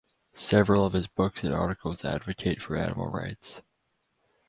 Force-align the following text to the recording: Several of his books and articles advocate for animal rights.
Several 0.33 0.83
of 0.83 0.93
his 0.93 1.05
books 1.05 1.43
and 1.43 1.53
articles 1.53 2.03
advocate 2.03 2.59
for 2.59 2.75
animal 2.75 3.11
rights. 3.11 3.61